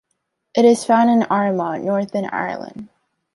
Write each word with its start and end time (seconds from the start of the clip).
It 0.55 0.65
is 0.65 0.83
found 0.83 1.11
in 1.11 1.21
Armagh, 1.29 1.83
Northern 1.83 2.25
Ireland. 2.25 2.89